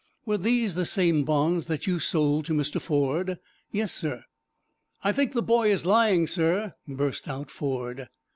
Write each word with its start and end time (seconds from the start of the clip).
"Were 0.25 0.39
these 0.39 0.73
the 0.73 0.87
same 0.87 1.23
bonds 1.25 1.67
that 1.67 1.85
you 1.85 1.99
sold 1.99 2.45
to 2.45 2.55
Mr. 2.55 2.81
Ford?" 2.81 3.37
"Yes, 3.71 3.91
sir." 3.93 4.23
"I 5.03 5.11
think 5.11 5.33
the 5.33 5.43
boy 5.43 5.71
is 5.71 5.85
lying, 5.85 6.25
sir," 6.25 6.73
burst 6.87 7.27
out 7.27 7.51
Ford. 7.51 8.07